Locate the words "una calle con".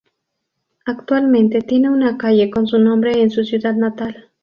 1.91-2.65